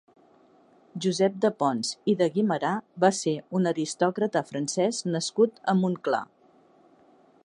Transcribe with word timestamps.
Josep 1.05 1.35
de 1.43 1.51
Pons 1.63 1.91
i 2.13 2.15
de 2.21 2.29
Guimerá 2.37 2.71
va 3.05 3.11
ser 3.19 3.35
un 3.61 3.73
aristòcrata 3.73 4.43
francès 4.53 5.03
nascut 5.17 5.65
a 5.75 5.77
Montclar. 5.83 6.23